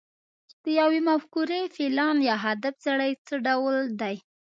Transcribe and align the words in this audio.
چې 0.49 0.55
د 0.63 0.65
يوې 0.79 0.99
مفکورې، 1.09 1.61
پلان، 1.75 2.17
يا 2.29 2.35
هدف 2.45 2.75
زړی 2.85 3.11
څه 3.25 3.33
ډول 3.47 3.77
دی؟ 4.01 4.15